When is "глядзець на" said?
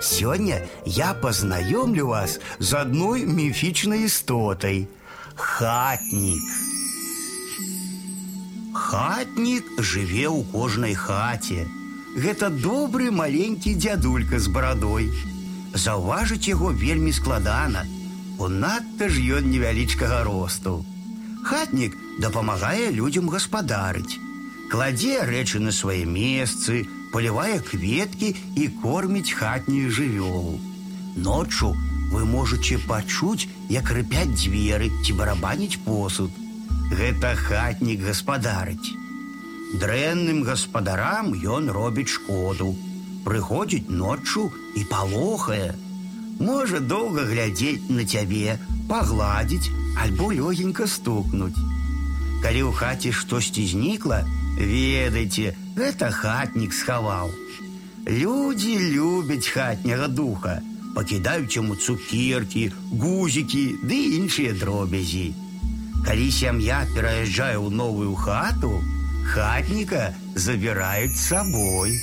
47.30-48.04